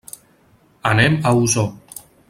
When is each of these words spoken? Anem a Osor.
Anem 0.93 1.19
a 1.23 1.35
Osor. 1.43 1.71